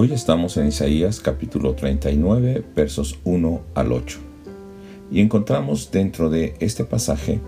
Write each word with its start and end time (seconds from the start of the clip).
Hoy 0.00 0.12
estamos 0.12 0.56
en 0.56 0.68
Isaías 0.68 1.18
capítulo 1.18 1.74
39 1.74 2.62
versos 2.76 3.18
1 3.24 3.62
al 3.74 3.90
8 3.90 4.20
y 5.10 5.20
encontramos 5.20 5.90
dentro 5.90 6.30
de 6.30 6.54
este 6.60 6.84
pasaje 6.84 7.40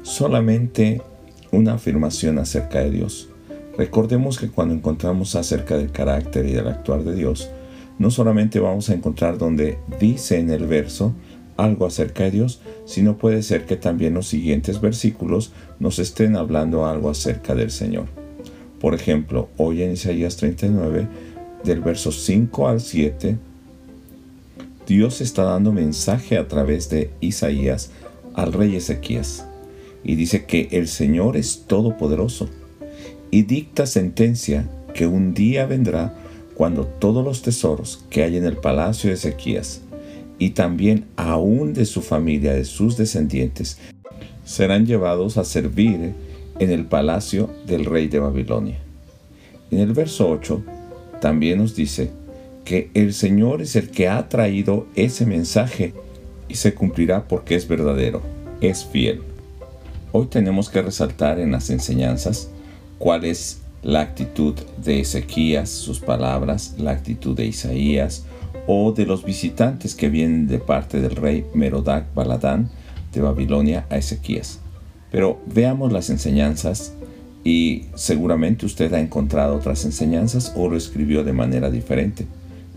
solamente 0.00 1.02
una 1.50 1.74
afirmación 1.74 2.38
acerca 2.38 2.80
de 2.80 2.92
Dios. 2.92 3.28
Recordemos 3.76 4.38
que 4.38 4.48
cuando 4.48 4.72
encontramos 4.72 5.36
acerca 5.36 5.76
del 5.76 5.92
carácter 5.92 6.46
y 6.46 6.52
del 6.52 6.68
actuar 6.68 7.04
de 7.04 7.14
Dios, 7.14 7.50
no 7.98 8.10
solamente 8.10 8.58
vamos 8.58 8.88
a 8.88 8.94
encontrar 8.94 9.36
donde 9.36 9.76
dice 10.00 10.38
en 10.38 10.48
el 10.48 10.66
verso 10.66 11.12
algo 11.58 11.84
acerca 11.84 12.24
de 12.24 12.30
Dios, 12.30 12.62
sino 12.86 13.18
puede 13.18 13.42
ser 13.42 13.66
que 13.66 13.76
también 13.76 14.14
los 14.14 14.28
siguientes 14.28 14.80
versículos 14.80 15.52
nos 15.78 15.98
estén 15.98 16.36
hablando 16.36 16.86
algo 16.86 17.10
acerca 17.10 17.54
del 17.54 17.70
Señor. 17.70 18.06
Por 18.80 18.94
ejemplo, 18.94 19.50
hoy 19.58 19.82
en 19.82 19.92
Isaías 19.92 20.38
39, 20.38 21.06
del 21.64 21.80
verso 21.80 22.12
5 22.12 22.68
al 22.68 22.80
7, 22.80 23.36
Dios 24.86 25.20
está 25.20 25.44
dando 25.44 25.72
mensaje 25.72 26.36
a 26.36 26.48
través 26.48 26.90
de 26.90 27.10
Isaías 27.20 27.90
al 28.34 28.52
rey 28.52 28.76
Ezequías 28.76 29.46
y 30.04 30.16
dice 30.16 30.44
que 30.44 30.68
el 30.72 30.88
Señor 30.88 31.36
es 31.36 31.64
todopoderoso 31.66 32.48
y 33.30 33.42
dicta 33.42 33.86
sentencia 33.86 34.68
que 34.94 35.06
un 35.06 35.34
día 35.34 35.66
vendrá 35.66 36.14
cuando 36.54 36.84
todos 36.86 37.24
los 37.24 37.42
tesoros 37.42 38.04
que 38.10 38.22
hay 38.22 38.36
en 38.36 38.44
el 38.44 38.56
palacio 38.56 39.08
de 39.08 39.14
Ezequías 39.14 39.82
y 40.38 40.50
también 40.50 41.04
aún 41.16 41.72
de 41.72 41.86
su 41.86 42.02
familia, 42.02 42.52
de 42.52 42.64
sus 42.64 42.96
descendientes, 42.96 43.78
serán 44.44 44.86
llevados 44.86 45.38
a 45.38 45.44
servir 45.44 46.14
en 46.58 46.70
el 46.70 46.86
palacio 46.86 47.48
del 47.66 47.84
rey 47.84 48.08
de 48.08 48.18
Babilonia. 48.18 48.78
En 49.70 49.78
el 49.78 49.92
verso 49.92 50.28
8 50.28 50.62
también 51.22 51.58
nos 51.58 51.76
dice 51.76 52.10
que 52.64 52.90
el 52.94 53.14
Señor 53.14 53.62
es 53.62 53.76
el 53.76 53.90
que 53.90 54.08
ha 54.08 54.28
traído 54.28 54.88
ese 54.96 55.24
mensaje 55.24 55.94
y 56.48 56.56
se 56.56 56.74
cumplirá 56.74 57.28
porque 57.28 57.54
es 57.54 57.68
verdadero, 57.68 58.20
es 58.60 58.84
fiel. 58.84 59.22
Hoy 60.10 60.26
tenemos 60.26 60.68
que 60.68 60.82
resaltar 60.82 61.38
en 61.38 61.52
las 61.52 61.70
enseñanzas 61.70 62.50
cuál 62.98 63.24
es 63.24 63.60
la 63.82 64.00
actitud 64.00 64.54
de 64.84 64.98
Ezequías, 64.98 65.70
sus 65.70 66.00
palabras, 66.00 66.74
la 66.76 66.90
actitud 66.90 67.36
de 67.36 67.46
Isaías 67.46 68.24
o 68.66 68.90
de 68.90 69.06
los 69.06 69.24
visitantes 69.24 69.94
que 69.94 70.08
vienen 70.08 70.48
de 70.48 70.58
parte 70.58 71.00
del 71.00 71.14
rey 71.14 71.46
Merodac 71.54 72.12
Baladán 72.14 72.68
de 73.12 73.20
Babilonia 73.20 73.86
a 73.90 73.96
Ezequías. 73.96 74.58
Pero 75.12 75.40
veamos 75.46 75.92
las 75.92 76.10
enseñanzas 76.10 76.94
y 77.44 77.86
seguramente 77.94 78.66
usted 78.66 78.92
ha 78.94 79.00
encontrado 79.00 79.56
otras 79.56 79.84
enseñanzas 79.84 80.52
o 80.56 80.68
lo 80.68 80.76
escribió 80.76 81.24
de 81.24 81.32
manera 81.32 81.70
diferente. 81.70 82.26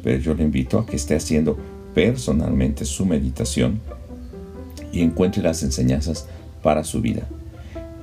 Pero 0.03 0.19
yo 0.19 0.33
le 0.33 0.43
invito 0.43 0.79
a 0.79 0.85
que 0.85 0.95
esté 0.95 1.15
haciendo 1.15 1.57
personalmente 1.93 2.85
su 2.85 3.05
meditación 3.05 3.79
y 4.91 5.01
encuentre 5.01 5.43
las 5.43 5.63
enseñanzas 5.63 6.27
para 6.63 6.83
su 6.83 7.01
vida. 7.01 7.27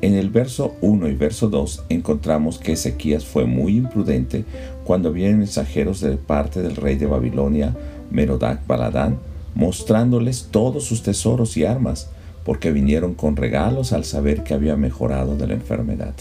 En 0.02 0.14
el 0.14 0.30
verso 0.30 0.74
1 0.80 1.08
y 1.08 1.14
verso 1.14 1.48
2 1.48 1.84
encontramos 1.88 2.58
que 2.58 2.72
Ezequías 2.72 3.24
fue 3.24 3.44
muy 3.46 3.76
imprudente 3.76 4.44
cuando 4.84 5.12
vienen 5.12 5.38
mensajeros 5.38 6.00
de 6.00 6.16
parte 6.16 6.60
del 6.60 6.74
rey 6.74 6.96
de 6.96 7.06
Babilonia, 7.06 7.76
Merodac 8.10 8.66
Baladán, 8.66 9.18
mostrándoles 9.54 10.48
todos 10.50 10.84
sus 10.84 11.02
tesoros 11.02 11.56
y 11.56 11.64
armas, 11.64 12.08
porque 12.44 12.72
vinieron 12.72 13.14
con 13.14 13.36
regalos 13.36 13.92
al 13.92 14.04
saber 14.04 14.42
que 14.42 14.54
había 14.54 14.76
mejorado 14.76 15.36
de 15.36 15.46
la 15.46 15.54
enfermedad. 15.54 16.14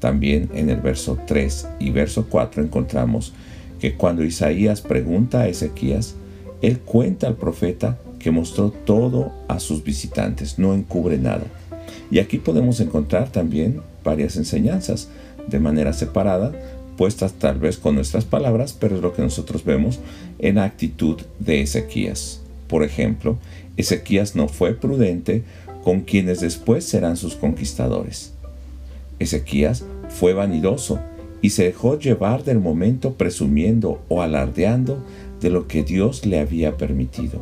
También 0.00 0.48
en 0.54 0.70
el 0.70 0.80
verso 0.80 1.18
3 1.26 1.68
y 1.78 1.90
verso 1.90 2.26
4 2.28 2.62
encontramos 2.62 3.32
que 3.80 3.94
cuando 3.94 4.24
Isaías 4.24 4.80
pregunta 4.80 5.40
a 5.40 5.48
Ezequías, 5.48 6.14
él 6.62 6.80
cuenta 6.80 7.26
al 7.26 7.36
profeta 7.36 7.98
que 8.18 8.30
mostró 8.30 8.70
todo 8.70 9.32
a 9.48 9.60
sus 9.60 9.84
visitantes, 9.84 10.58
no 10.58 10.74
encubre 10.74 11.18
nada. 11.18 11.44
Y 12.10 12.18
aquí 12.18 12.38
podemos 12.38 12.80
encontrar 12.80 13.30
también 13.30 13.80
varias 14.04 14.36
enseñanzas 14.36 15.08
de 15.48 15.60
manera 15.60 15.92
separada, 15.92 16.52
puestas 16.96 17.34
tal 17.34 17.58
vez 17.58 17.78
con 17.78 17.94
nuestras 17.94 18.24
palabras, 18.24 18.76
pero 18.78 18.96
es 18.96 19.02
lo 19.02 19.14
que 19.14 19.22
nosotros 19.22 19.64
vemos 19.64 20.00
en 20.38 20.56
la 20.56 20.64
actitud 20.64 21.20
de 21.38 21.62
Ezequías. 21.62 22.40
Por 22.68 22.84
ejemplo, 22.84 23.38
Ezequías 23.76 24.36
no 24.36 24.48
fue 24.48 24.74
prudente 24.74 25.42
con 25.82 26.02
quienes 26.02 26.40
después 26.40 26.84
serán 26.84 27.16
sus 27.16 27.36
conquistadores. 27.36 28.32
Ezequías 29.18 29.84
fue 30.10 30.34
vanidoso 30.34 31.00
y 31.42 31.50
se 31.50 31.64
dejó 31.64 31.98
llevar 31.98 32.44
del 32.44 32.58
momento 32.58 33.14
presumiendo 33.14 34.02
o 34.08 34.22
alardeando 34.22 35.02
de 35.40 35.50
lo 35.50 35.66
que 35.66 35.82
Dios 35.82 36.26
le 36.26 36.38
había 36.38 36.76
permitido. 36.76 37.40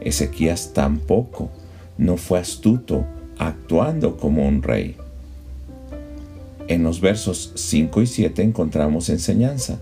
Ezequías 0.00 0.72
tampoco 0.72 1.50
no 1.96 2.16
fue 2.16 2.38
astuto 2.38 3.04
actuando 3.38 4.16
como 4.16 4.46
un 4.48 4.62
rey. 4.62 4.96
En 6.66 6.82
los 6.82 7.00
versos 7.00 7.52
5 7.54 8.02
y 8.02 8.06
7 8.06 8.42
encontramos 8.42 9.08
enseñanza, 9.08 9.78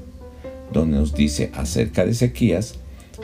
donde 0.73 0.99
nos 0.99 1.15
dice 1.15 1.51
acerca 1.55 2.05
de 2.05 2.13
Ezequías 2.13 2.75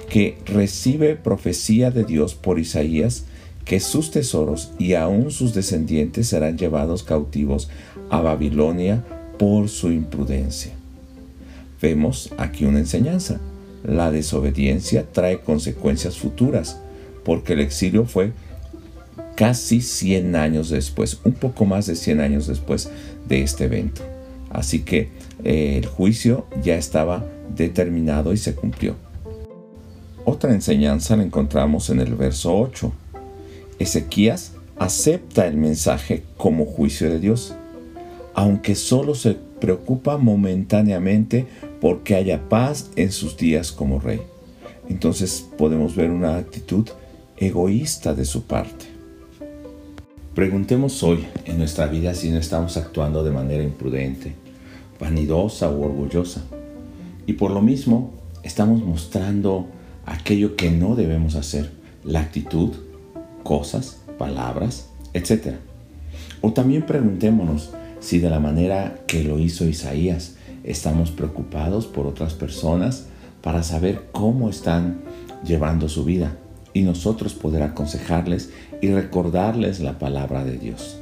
que 0.08 0.38
recibe 0.46 1.16
profecía 1.16 1.90
de 1.90 2.04
Dios 2.04 2.34
por 2.34 2.58
Isaías 2.58 3.24
que 3.64 3.80
sus 3.80 4.10
tesoros 4.10 4.72
y 4.78 4.94
aún 4.94 5.30
sus 5.30 5.54
descendientes 5.54 6.28
serán 6.28 6.58
llevados 6.58 7.02
cautivos 7.02 7.68
a 8.10 8.20
Babilonia 8.20 9.04
por 9.38 9.68
su 9.68 9.90
imprudencia. 9.90 10.72
Vemos 11.80 12.30
aquí 12.38 12.64
una 12.64 12.78
enseñanza. 12.78 13.40
La 13.82 14.10
desobediencia 14.10 15.06
trae 15.10 15.40
consecuencias 15.40 16.16
futuras, 16.16 16.80
porque 17.24 17.54
el 17.54 17.60
exilio 17.60 18.06
fue 18.06 18.32
casi 19.34 19.80
100 19.80 20.36
años 20.36 20.70
después, 20.70 21.20
un 21.24 21.32
poco 21.32 21.64
más 21.64 21.86
de 21.86 21.96
100 21.96 22.20
años 22.20 22.46
después 22.46 22.90
de 23.28 23.42
este 23.42 23.64
evento. 23.64 24.02
Así 24.50 24.80
que 24.80 25.08
eh, 25.42 25.78
el 25.78 25.86
juicio 25.86 26.46
ya 26.62 26.76
estaba 26.76 27.26
determinado 27.54 28.32
y 28.32 28.36
se 28.36 28.54
cumplió. 28.54 28.94
Otra 30.24 30.52
enseñanza 30.52 31.16
la 31.16 31.24
encontramos 31.24 31.90
en 31.90 32.00
el 32.00 32.14
verso 32.14 32.56
8. 32.56 32.92
Ezequías 33.84 34.52
acepta 34.78 35.46
el 35.46 35.58
mensaje 35.58 36.24
como 36.38 36.64
juicio 36.64 37.10
de 37.10 37.20
Dios, 37.20 37.54
aunque 38.32 38.76
solo 38.76 39.14
se 39.14 39.36
preocupa 39.60 40.16
momentáneamente 40.16 41.46
porque 41.82 42.14
haya 42.14 42.48
paz 42.48 42.90
en 42.96 43.12
sus 43.12 43.36
días 43.36 43.72
como 43.72 44.00
rey. 44.00 44.22
Entonces 44.88 45.46
podemos 45.58 45.94
ver 45.96 46.10
una 46.10 46.38
actitud 46.38 46.88
egoísta 47.36 48.14
de 48.14 48.24
su 48.24 48.44
parte. 48.44 48.86
Preguntemos 50.34 51.02
hoy 51.02 51.26
en 51.44 51.58
nuestra 51.58 51.86
vida 51.86 52.14
si 52.14 52.30
no 52.30 52.38
estamos 52.38 52.78
actuando 52.78 53.22
de 53.22 53.32
manera 53.32 53.62
imprudente, 53.62 54.32
vanidosa 54.98 55.68
o 55.68 55.84
orgullosa. 55.84 56.42
Y 57.26 57.34
por 57.34 57.50
lo 57.50 57.60
mismo 57.60 58.14
estamos 58.42 58.82
mostrando 58.82 59.66
aquello 60.06 60.56
que 60.56 60.70
no 60.70 60.96
debemos 60.96 61.34
hacer, 61.34 61.70
la 62.02 62.20
actitud, 62.20 62.72
cosas, 63.44 64.00
palabras, 64.18 64.88
etc. 65.12 65.54
O 66.40 66.52
también 66.52 66.84
preguntémonos 66.84 67.70
si 68.00 68.18
de 68.18 68.28
la 68.28 68.40
manera 68.40 68.96
que 69.06 69.22
lo 69.22 69.38
hizo 69.38 69.66
Isaías 69.66 70.34
estamos 70.64 71.10
preocupados 71.10 71.86
por 71.86 72.06
otras 72.06 72.34
personas 72.34 73.06
para 73.40 73.62
saber 73.62 74.08
cómo 74.10 74.48
están 74.48 75.02
llevando 75.44 75.88
su 75.88 76.04
vida 76.04 76.36
y 76.72 76.82
nosotros 76.82 77.34
poder 77.34 77.62
aconsejarles 77.62 78.50
y 78.80 78.90
recordarles 78.90 79.80
la 79.80 79.98
palabra 79.98 80.44
de 80.44 80.58
Dios. 80.58 80.98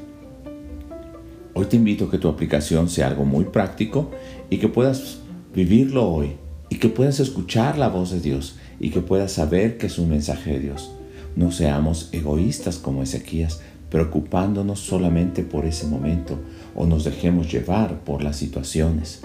Hoy 1.55 1.67
te 1.67 1.77
invito 1.77 2.07
a 2.07 2.11
que 2.11 2.19
tu 2.19 2.29
aplicación 2.29 2.89
sea 2.89 3.09
algo 3.09 3.25
muy 3.25 3.45
práctico 3.45 4.11
y 4.51 4.59
que 4.59 4.69
puedas 4.69 5.19
vivirlo 5.55 6.09
hoy 6.09 6.37
y 6.69 6.77
que 6.77 6.89
puedas 6.89 7.21
escuchar 7.21 7.79
la 7.79 7.89
voz 7.89 8.11
de 8.11 8.21
Dios 8.21 8.57
y 8.81 8.91
que 8.91 9.01
puedas 9.01 9.33
saber 9.33 9.77
que 9.77 9.87
es 9.87 9.99
un 9.99 10.09
mensaje 10.09 10.53
de 10.53 10.61
Dios. 10.61 10.93
No 11.37 11.51
seamos 11.51 12.09
egoístas 12.13 12.79
como 12.79 13.03
Ezequías, 13.03 13.61
preocupándonos 13.91 14.81
solamente 14.81 15.43
por 15.43 15.67
ese 15.67 15.87
momento 15.87 16.39
o 16.75 16.87
nos 16.87 17.05
dejemos 17.05 17.51
llevar 17.53 18.01
por 18.05 18.23
las 18.23 18.37
situaciones 18.37 19.23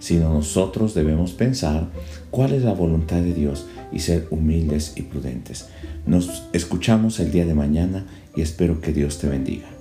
sino 0.00 0.32
nosotros 0.32 0.94
debemos 0.94 1.32
pensar 1.32 1.88
cuál 2.30 2.52
es 2.52 2.64
la 2.64 2.72
voluntad 2.72 3.20
de 3.20 3.34
Dios 3.34 3.66
y 3.92 4.00
ser 4.00 4.26
humildes 4.30 4.94
y 4.96 5.02
prudentes. 5.02 5.68
Nos 6.06 6.44
escuchamos 6.52 7.20
el 7.20 7.30
día 7.30 7.44
de 7.44 7.54
mañana 7.54 8.06
y 8.34 8.40
espero 8.40 8.80
que 8.80 8.92
Dios 8.92 9.18
te 9.18 9.28
bendiga. 9.28 9.79